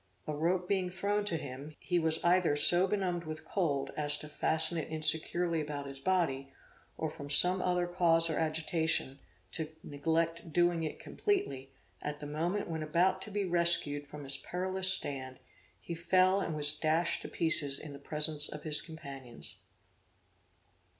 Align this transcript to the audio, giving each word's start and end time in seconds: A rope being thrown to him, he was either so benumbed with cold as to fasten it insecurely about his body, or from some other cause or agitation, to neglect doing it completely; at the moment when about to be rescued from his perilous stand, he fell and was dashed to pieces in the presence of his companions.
A 0.25 0.33
rope 0.35 0.67
being 0.67 0.89
thrown 0.89 1.25
to 1.25 1.37
him, 1.37 1.75
he 1.79 1.99
was 1.99 2.23
either 2.23 2.55
so 2.55 2.87
benumbed 2.87 3.23
with 3.25 3.45
cold 3.45 3.91
as 3.95 4.17
to 4.17 4.27
fasten 4.27 4.79
it 4.79 4.87
insecurely 4.87 5.61
about 5.61 5.85
his 5.85 5.99
body, 5.99 6.51
or 6.97 7.07
from 7.11 7.29
some 7.29 7.61
other 7.61 7.85
cause 7.85 8.27
or 8.27 8.35
agitation, 8.35 9.19
to 9.51 9.69
neglect 9.83 10.51
doing 10.51 10.81
it 10.81 10.99
completely; 10.99 11.71
at 12.01 12.19
the 12.19 12.25
moment 12.25 12.67
when 12.67 12.81
about 12.81 13.21
to 13.21 13.29
be 13.29 13.45
rescued 13.45 14.07
from 14.07 14.23
his 14.23 14.37
perilous 14.37 14.91
stand, 14.91 15.37
he 15.79 15.93
fell 15.93 16.39
and 16.41 16.55
was 16.55 16.75
dashed 16.75 17.21
to 17.21 17.27
pieces 17.29 17.77
in 17.77 17.93
the 17.93 17.99
presence 17.99 18.49
of 18.49 18.63
his 18.63 18.81
companions. 18.81 19.59